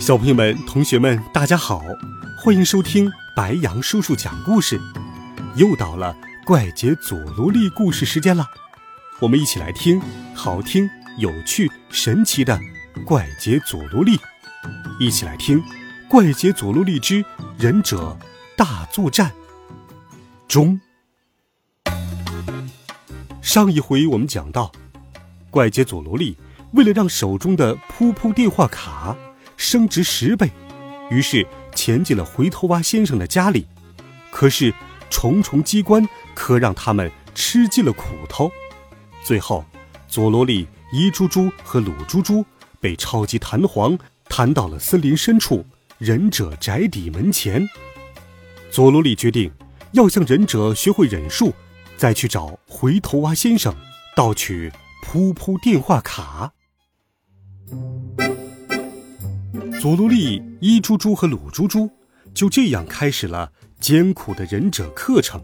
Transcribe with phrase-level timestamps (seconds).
[0.00, 1.82] 小朋友们、同学们，大家好，
[2.38, 4.80] 欢迎收听白羊叔叔讲故事。
[5.56, 8.46] 又到了怪杰佐罗利故事时间了，
[9.18, 10.00] 我们一起来听
[10.34, 12.58] 好听、有趣、神奇的
[13.04, 14.18] 怪杰佐罗利。
[15.00, 15.60] 一起来听
[16.08, 17.24] 《怪杰佐罗利之
[17.58, 18.16] 忍者
[18.56, 19.30] 大作战》
[20.46, 20.80] 中。
[23.42, 24.72] 上一回我们讲到，
[25.50, 26.38] 怪杰佐罗利
[26.72, 29.14] 为了让手中的噗噗电话卡。
[29.58, 30.50] 升值十倍，
[31.10, 33.66] 于是潜进了回头蛙先生的家里。
[34.30, 34.72] 可是
[35.10, 38.50] 重重机关可让他们吃尽了苦头。
[39.22, 39.64] 最后，
[40.06, 42.44] 佐罗利、伊猪猪和鲁猪猪
[42.80, 45.66] 被超级弹簧弹到了森林深处
[45.98, 47.68] 忍者宅邸门前。
[48.70, 49.50] 佐罗利决定
[49.92, 51.52] 要向忍者学会忍术，
[51.96, 53.74] 再去找回头蛙先生
[54.14, 54.70] 盗取
[55.04, 56.52] 噗噗电话卡。
[59.80, 61.88] 佐罗利、伊猪猪和鲁猪猪
[62.34, 65.40] 就这样开始了艰苦的忍者课程。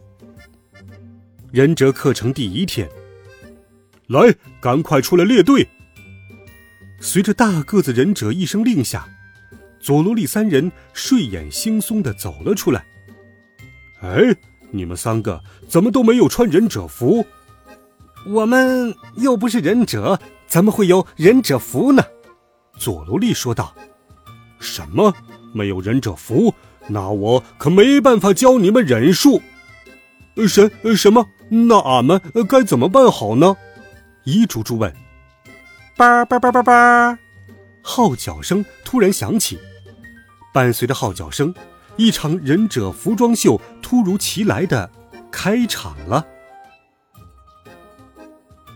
[1.52, 2.88] 忍者课程第一天，
[4.08, 5.68] 来，赶快出来列队。
[7.00, 9.08] 随着大个子忍者一声令下，
[9.78, 12.84] 佐罗利三人睡眼惺忪的走了出来。
[14.00, 14.18] 哎，
[14.72, 17.24] 你们三个怎么都没有穿忍者服？
[18.26, 20.18] 我们又不是忍者，
[20.48, 22.02] 怎么会有忍者服呢？
[22.76, 23.72] 佐罗利说道。
[24.64, 25.14] 什么？
[25.52, 26.52] 没有忍者服？
[26.88, 29.40] 那我可没办法教你们忍术。
[30.48, 31.28] 什什么？
[31.48, 33.56] 那俺们该怎么办好呢？
[34.24, 34.92] 伊猪猪问。
[35.96, 37.18] 叭叭叭叭叭，
[37.82, 39.58] 号角声突然响起。
[40.52, 41.54] 伴随着号角声，
[41.96, 44.90] 一场忍者服装秀突如其来的
[45.30, 46.26] 开场了。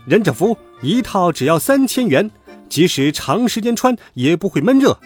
[0.07, 2.31] 忍者服一套只要三千元，
[2.69, 4.97] 即使长时间穿也不会闷热。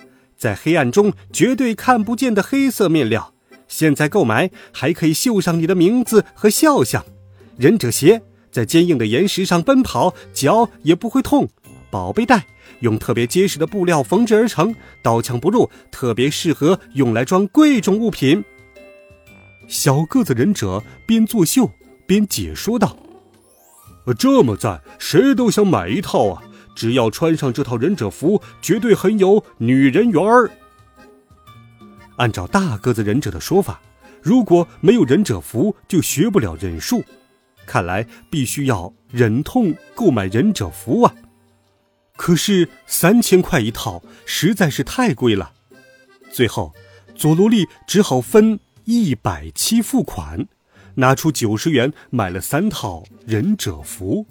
[0.44, 3.34] 在黑暗中绝对看不见的黑色面料，
[3.70, 7.06] 现在购买还可以绣上你的名字和肖像。
[7.56, 8.22] 忍者鞋
[8.52, 11.48] 在坚硬的岩石上奔跑，脚也不会痛。
[11.90, 12.46] 宝贝袋
[12.82, 18.44] 用特别结实的布料缝制而成，刀枪不入，特别适合用来装贵重物品。
[19.70, 21.72] 小个子忍者边作秀
[22.06, 22.98] 边解说道
[24.20, 26.44] ：“这么赞，谁都想买一套啊！”
[26.75, 30.50] 只要穿上这套忍者服，绝对很有女人缘儿。
[32.17, 33.81] 按照大个子忍者的说法，
[34.22, 37.03] 如果没有忍者服，就学不了忍术。
[37.66, 41.16] 看来必须要忍痛购买忍者服啊！
[42.17, 45.53] 可是三千块一套实在是太贵了。
[46.29, 46.73] 最后，
[47.16, 50.45] 佐罗利只好分一百期付款，
[50.95, 54.28] 拿出九十元买了三套忍者服。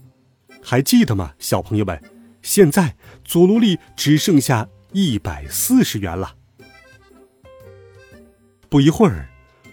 [0.62, 2.11] 还记得吗，小朋友们？
[2.42, 6.34] 现在佐罗利只剩下一百四十元了。
[8.68, 9.28] 不一会儿，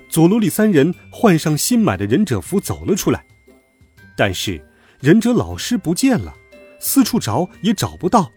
[0.09, 3.25] 佐罗利三人换上新买的忍者服走了出来，
[4.15, 4.63] 但是
[4.99, 6.33] 忍者老师不见了，
[6.79, 8.29] 四处找也找不到。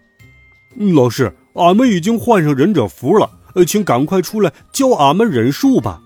[0.95, 6.01] 老师，俺们已经换上忍者服了，呃，请赶快出来教俺们忍术吧。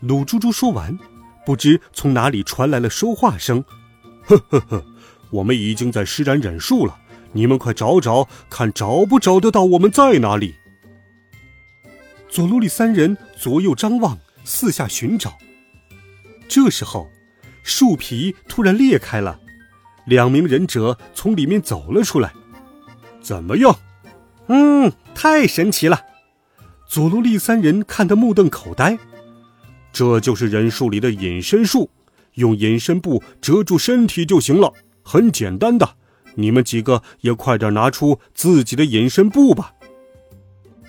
[0.00, 0.98] 鲁猪猪说完，
[1.46, 3.64] 不知从哪里传来了说话声
[4.26, 4.84] ：“呵呵呵，
[5.30, 6.98] 我们已经在施展忍术了。”
[7.36, 10.54] 你们快找找看，找不找得到我们在哪里？
[12.30, 15.36] 佐罗利三人左右张望，四下寻找。
[16.48, 17.10] 这时候，
[17.62, 19.38] 树皮突然裂开了，
[20.06, 22.32] 两名忍者从里面走了出来。
[23.20, 23.78] 怎么样？
[24.46, 26.00] 嗯，太神奇了！
[26.88, 28.98] 佐罗利三人看得目瞪口呆。
[29.92, 31.90] 这就是忍术里的隐身术，
[32.34, 34.72] 用隐身布遮住身体就行了，
[35.02, 35.96] 很简单的。
[36.36, 39.72] 你们几个也快点拿出自己的隐身布吧。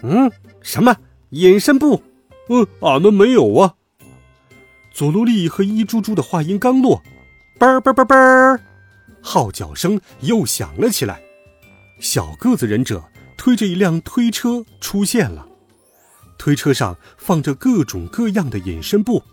[0.03, 0.95] 嗯，什么
[1.31, 2.03] 隐身布？
[2.49, 3.73] 嗯，俺们没有啊。
[4.93, 7.01] 佐罗利和伊猪猪的话音刚落，
[7.59, 8.59] 嘣嘣嘣嘣，
[9.21, 11.19] 号角声又响了起来。
[11.99, 13.03] 小个子忍者
[13.37, 15.47] 推着一辆推车出现了，
[16.37, 19.23] 推车上放着各种各样的隐身布。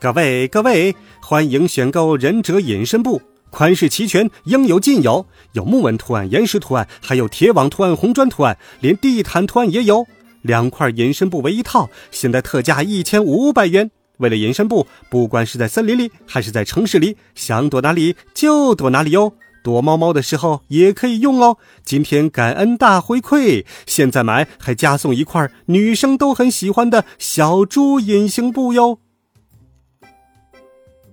[0.00, 3.20] 各位各位，欢迎选购忍者隐身布。
[3.50, 10.06] 款式齐全，应有尽有，有木纹图案、岩石图案，还有铁网图案、红砖图案，连地毯图案也有。
[10.42, 13.90] 两块隐身布为一套，现在特价一千五百元。
[14.18, 19.32] 为了隐身布，不管是在森林里还是在城市里，想躲哪里就躲哪里哟。
[19.64, 21.58] 躲猫猫的时候也可以用哦。
[21.84, 28.98] 今天感恩大回馈，现在买还加送一块女生都很喜欢的小猪隐形布哟。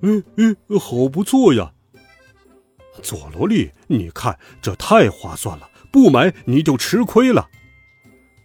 [0.01, 1.73] 嗯嗯，好不错呀。
[3.05, 7.47] 佐罗利，你看这太划算了，不买你就吃亏了。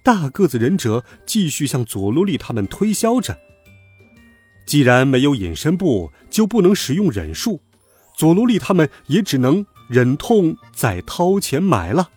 [0.03, 3.39] 大个子忍者继续向佐罗利他们推销着。
[4.67, 7.62] 既然没有隐身布，就不能使用忍术，
[8.15, 12.11] 佐罗利他们也只能忍痛再掏钱买了。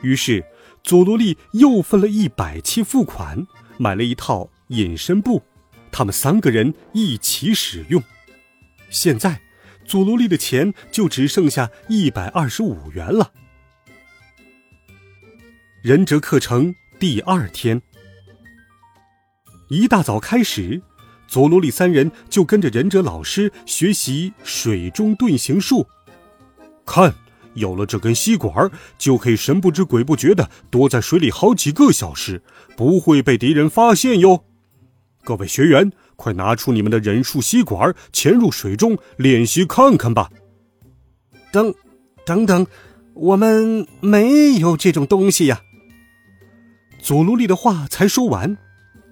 [0.00, 0.44] 于是，
[0.84, 3.44] 佐罗利又分了一百期付款，
[3.78, 5.42] 买了一套隐身布，
[5.90, 8.00] 他们三个人一起使用。
[8.90, 9.40] 现在，
[9.84, 13.32] 佐罗利的钱就只剩下一百二十五元了。
[15.82, 17.80] 忍者课程第二天，
[19.68, 20.80] 一大早开始，
[21.26, 25.86] 佐罗利三人就跟着忍者老师学习水中遁形术。
[26.86, 27.12] 看，
[27.54, 32.42] 有了这根吸管，就可以神不知鬼不觉的躲在水里好几个小时，
[32.76, 34.44] 不会被敌人发现哟。
[35.24, 35.92] 各位学员，
[36.22, 40.30] 快拿出你们的忍术吸管，潜入水中练习看看吧。
[41.50, 41.74] 等，
[42.24, 42.64] 等等，
[43.12, 45.60] 我们没有这种东西呀。
[47.00, 48.56] 佐罗利的话才说完，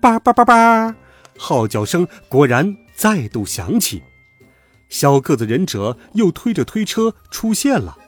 [0.00, 0.94] 叭叭叭叭，
[1.36, 4.00] 号角声果然再度响起。
[4.88, 7.98] 小个子忍者又推着推车出现了，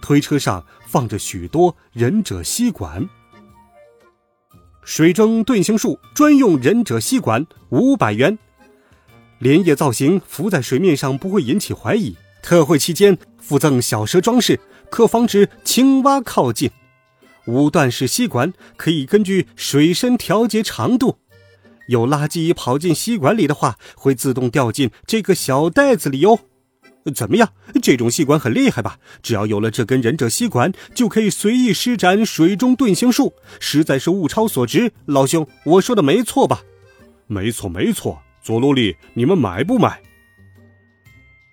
[0.00, 3.06] 推车上放着许多忍者吸管。
[4.82, 8.38] 水中遁形术专用忍者吸管，五百元。
[9.38, 12.16] 莲叶造型浮在水面上不会引起怀疑。
[12.42, 14.60] 特惠期间附赠小蛇装饰，
[14.90, 16.70] 可防止青蛙靠近。
[17.46, 21.18] 五段式吸管可以根据水深调节长度，
[21.88, 26.38] 有垃圾跑进吸管里的话，会自动掉进这个小袋子里哟。
[27.14, 27.52] 怎么样？
[27.80, 28.98] 这种吸管很厉害吧？
[29.22, 34.92] 只要有了这根忍者吸管，就可以随意施展水中遁形术，实在是物超所值。
[35.04, 36.62] 老兄，我说的没错吧？
[37.28, 38.20] 没错，没错。
[38.46, 40.00] 佐罗利，你们买不买？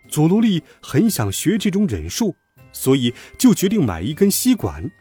[0.08, 2.36] 佐罗利很想学这种忍术，
[2.72, 4.92] 所以就决定买一根吸管。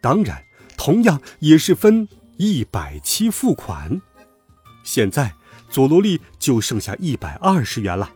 [0.00, 0.42] 当然，
[0.76, 2.08] 同样也是分
[2.38, 4.00] 一百期付款。
[4.82, 5.32] 现在
[5.70, 8.10] 佐罗利就剩下一百二十元了。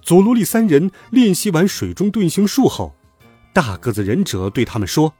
[0.00, 2.94] 佐罗利三人练习完水中遁形术后，
[3.52, 5.12] 大个子忍者对他们说：“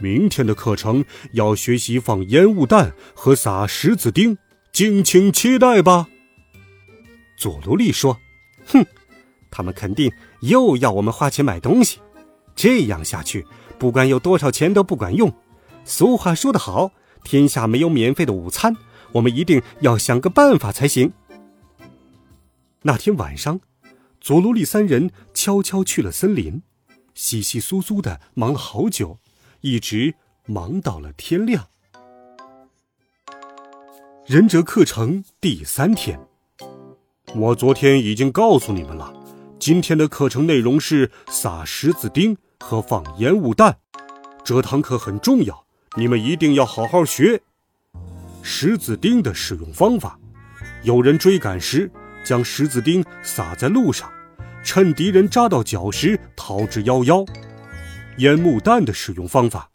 [0.00, 4.38] 明天的课程要学习放烟雾弹和撒石子钉，
[4.76, 6.06] 敬请期待吧。”
[7.38, 8.20] 佐罗利说
[8.68, 8.84] ：“哼，
[9.50, 11.98] 他们肯定又要我们花钱买东西。”
[12.54, 13.46] 这样下去，
[13.78, 15.32] 不管有多少钱都不管用。
[15.86, 16.92] 俗话说得好，
[17.24, 18.76] 天下没有免费的午餐，
[19.12, 21.10] 我们一定要想个办法才行。
[22.82, 23.58] 那天晚上，
[24.20, 26.60] 佐罗利三人悄悄去了森林，
[27.14, 29.18] 稀稀疏疏的忙了好久，
[29.62, 31.68] 一直忙到了天亮。
[34.28, 36.18] 忍者课程第三天，
[37.36, 39.14] 我昨天已经告诉你们了，
[39.60, 42.36] 今天的课程内容是撒石子钉。
[42.58, 43.76] 和放烟雾弹，
[44.42, 45.64] 这堂课很重要，
[45.96, 47.40] 你们一定要好好学。
[48.42, 50.18] 石子钉的使用方法：
[50.82, 51.88] 有人追赶时，
[52.24, 54.10] 将石子钉撒在路上，
[54.64, 57.24] 趁敌人扎到脚时逃之夭夭。
[58.18, 59.70] 烟雾弹的使用方法：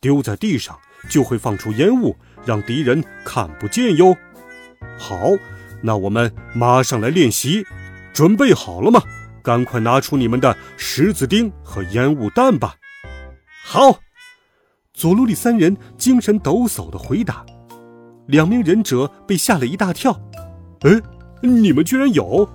[0.00, 0.76] 丢在地上
[1.08, 4.16] 就会放出烟雾，让敌人看不见哟。
[4.98, 5.30] 好，
[5.80, 7.64] 那我们马上来练习，
[8.12, 9.02] 准备好了吗？
[9.42, 12.76] 赶快拿出你们的石子钉和烟雾弹吧！
[13.64, 13.98] 好，
[14.94, 17.44] 佐罗利三人精神抖擞的回答。
[18.26, 20.12] 两名忍者被吓了一大跳。
[20.82, 21.00] 哎，
[21.40, 22.48] 你们居然有？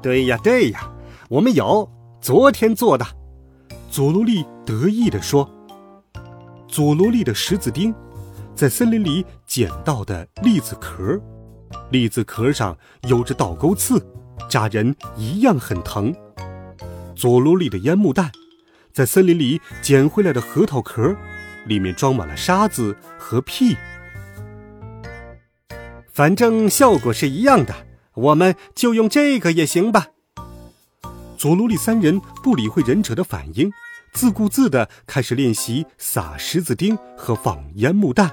[0.00, 0.88] 对呀，对呀，
[1.28, 1.90] 我们有，
[2.20, 3.04] 昨天做的。
[3.90, 5.50] 佐罗利得意地说
[6.72, 7.94] ：“佐罗利的石子钉，
[8.54, 11.20] 在森林里捡到的栗子壳，
[11.90, 14.02] 栗子壳上有着倒钩刺。”
[14.48, 16.14] 扎人一样很疼。
[17.14, 18.32] 佐罗利的烟幕弹，
[18.90, 21.14] 在森林里捡回来的核桃壳，
[21.66, 23.76] 里面装满了沙子和屁。
[26.10, 30.06] 反正效果是一样的，我们就用这个也行吧。
[31.36, 33.70] 佐罗利三人不理会忍者的反应，
[34.12, 38.30] 自顾自地开始练习撒石子钉和放烟幕弹。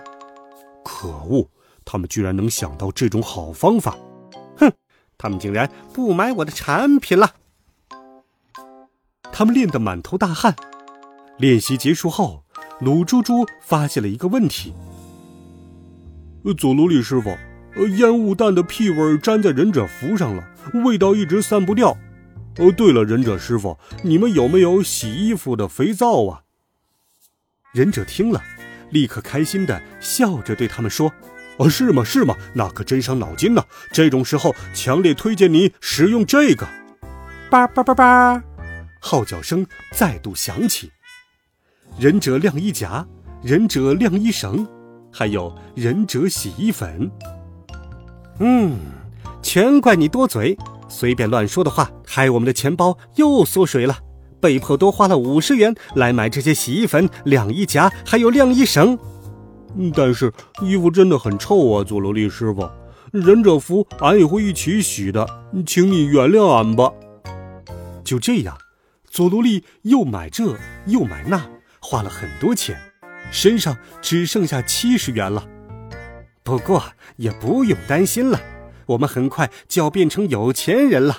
[0.84, 1.50] 可恶，
[1.86, 3.98] 他们居然能想到这种好方法！
[4.58, 4.72] 哼
[5.18, 7.34] 他们竟然不买我的产品了！
[9.32, 10.56] 他们练得满头大汗。
[11.38, 12.44] 练习结束后，
[12.82, 14.74] 鲁猪猪发现了一个问题。
[16.58, 17.30] 佐罗利师傅，
[17.98, 20.44] 烟雾弹的屁味粘在忍者服上了，
[20.84, 21.96] 味道一直散不掉。
[22.60, 26.44] 哦，对了，忍者师傅，你们有没有洗衣服的肥皂啊？
[27.72, 28.44] 忍者听了，
[28.92, 31.12] 立刻开心的笑着对他们说
[31.58, 32.04] ：“哦，是吗？
[32.04, 32.36] 是吗？
[32.54, 33.64] 那可真伤脑筋呢。
[33.94, 36.68] 这种时候，强烈推荐你使用这个。”
[37.50, 38.44] 叭叭叭叭，
[39.00, 40.92] 号角声再度响起。
[41.98, 43.08] 忍者晾衣夹，
[43.42, 44.68] 忍者晾衣绳，
[45.12, 47.10] 还有忍者洗衣粉。
[48.40, 48.78] 嗯，
[49.42, 54.00] 全怪你多嘴，随便乱说的话，害我们的钱包又缩水了，
[54.42, 58.98] 被迫多花了五十元来买这些洗衣粉、晾衣夹，还有晾衣绳。
[59.94, 62.68] 但是衣服真的很臭啊，佐罗利师傅，
[63.12, 65.24] 忍者服俺也会一起洗的，
[65.68, 66.92] 请你原谅俺吧。
[68.04, 68.58] 就这样，
[69.08, 71.48] 佐罗利又买这又买那。
[71.80, 72.76] 花了很多钱，
[73.32, 75.46] 身上只剩下七十元了。
[76.44, 76.84] 不过
[77.18, 78.42] 也不用担心了，
[78.88, 81.18] 我们很快就要变成有钱人了，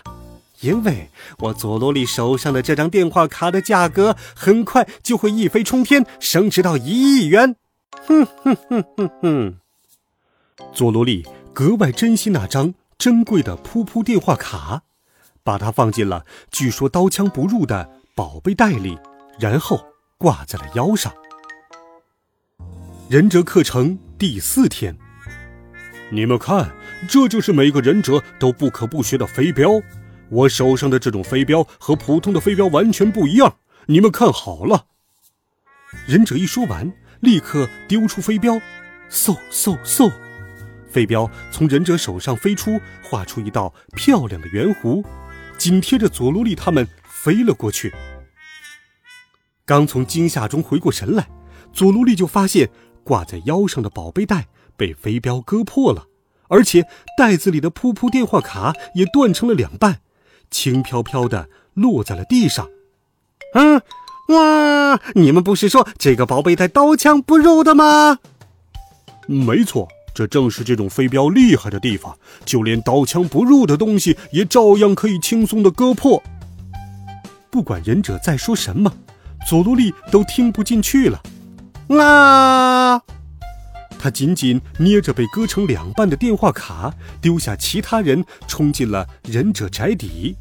[0.60, 7.56] 因为我佐罗利手上的这张电话卡的价格很快就会一飞冲天，升值到一亿元。
[8.06, 9.58] 哼哼哼哼哼！
[10.72, 14.82] 佐罗利格外珍惜那张珍贵的噗噗电话卡，
[15.42, 18.98] 把它放进了据说刀枪不入的宝贝袋里，
[19.38, 19.86] 然后。
[20.22, 21.10] 挂在了腰上。
[23.08, 24.94] 忍者课程第四天，
[26.10, 26.70] 你们看，
[27.08, 29.80] 这就是每个忍者都不可不学的飞镖。
[30.30, 33.56] 我手上的这种飞镖和普通的飞镖完全不一样，
[33.86, 34.86] 你们看好了。
[36.06, 38.54] 忍者一说完，立刻丢出飞镖，
[39.10, 40.12] 嗖嗖嗖，
[40.88, 45.04] 飞镖从忍者手上飞出，画出一道漂亮的圆弧，
[45.58, 47.92] 紧贴着佐罗利他们飞了过去。
[49.66, 51.28] 刚从惊吓中回过神来，
[51.72, 52.70] 佐罗利就发现
[53.02, 54.46] 挂在腰上的宝贝袋
[54.76, 56.06] 被飞镖割破了，
[56.48, 60.00] 而且袋子里的噗噗电话卡也断成了两半，
[60.50, 62.68] 轻飘飘的落在了地上。
[63.54, 63.80] 嗯，
[64.28, 65.00] 哇！
[65.14, 68.18] 你们不是说这个宝贝袋刀枪不入的吗？
[69.26, 76.22] 没错，这正是这种飞镖厉害的地方，就连刀枪不入的东西也照样可以轻松的割破。
[77.50, 78.92] 不管忍者在说什么。
[79.48, 81.22] 佐罗利都听不进去了，
[81.98, 83.00] 啊！
[84.00, 90.34] 他紧紧捏着被割成两半的电话卡，丢下其他人，冲进了忍者宅邸。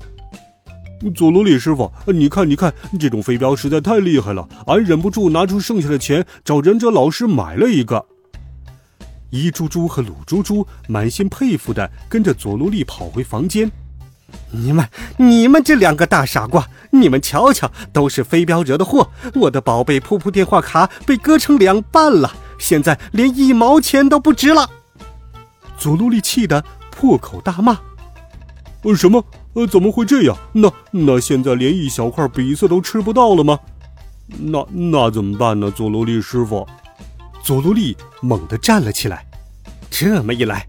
[1.14, 8.06] 佐罗利师傅，你看，你看，这种飞镖实在太厉害了，俺忍不住拿出剩下的钱找忍者老师买了一个。
[9.30, 13.70] 一猪猪和鲁猪猪满心佩服的跟着佐罗利跑回房间。
[14.52, 16.68] 你们，你们这两个大傻瓜！
[16.92, 19.10] 你们瞧瞧，都是飞镖惹的祸！
[19.36, 24.68] 我的宝贝噗噗电话卡被割成两半了，现在连一毛钱都不值了。
[25.78, 27.78] 佐罗利气得破口大骂
[28.84, 29.24] ：“呃，什么？
[29.54, 30.36] 呃，怎么会这样？
[30.54, 33.60] 那那现在连一小块比色都吃不到了吗？
[34.28, 35.72] 那那怎么办呢？
[35.72, 36.68] 佐罗利师傅！”
[37.44, 39.26] 佐罗利猛地站了起来，
[39.90, 40.66] 这么一来。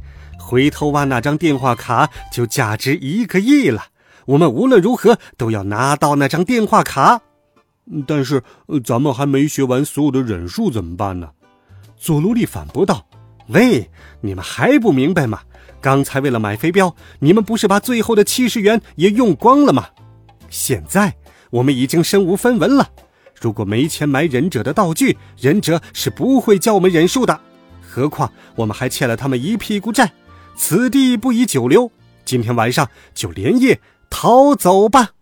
[0.51, 3.85] 回头挖那张电话卡就价值一个亿了，
[4.27, 7.21] 我们无论如何都要拿到那张电话卡。
[8.05, 8.43] 但是，
[8.83, 11.31] 咱们还没学完所有的忍术，怎么办呢？
[11.97, 13.07] 佐罗利反驳道
[13.47, 13.89] ：“喂，
[14.23, 15.39] 你们还不明白吗？
[15.81, 19.87] 刚才为了买飞镖，你们不是把最后的七十元也用光了吗？
[20.49, 21.15] 现在
[21.51, 22.91] 我们已经身无分文了。
[23.41, 27.39] 如果没钱买忍者的道具，忍者是不会教我们忍术的。
[27.89, 30.11] 何况我们还欠了他们一屁股债。”
[30.63, 31.91] 此地不宜久留，
[32.27, 35.13] 今天晚上就连夜逃走吧。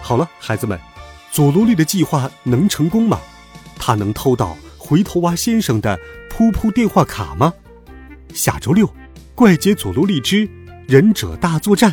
[0.00, 0.78] 好了，孩子们，
[1.32, 3.20] 佐罗利的计划能成功吗？
[3.76, 5.98] 他能偷到回头蛙先生的
[6.30, 7.52] 噗噗电话卡吗？
[8.32, 8.88] 下周六，
[9.34, 10.48] 怪杰佐罗利之
[10.86, 11.92] 忍者大作战，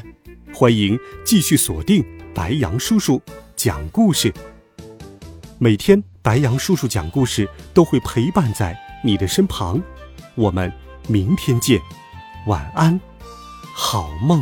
[0.53, 2.05] 欢迎继续锁定
[2.35, 3.19] 白羊叔叔
[3.55, 4.31] 讲故事。
[5.57, 9.81] 每天，白羊叔叔讲故事都会陪伴在你的身旁。
[10.39, 10.71] 我们
[11.05, 11.81] 明天见，
[12.47, 12.97] 晚安，
[13.73, 14.41] 好梦。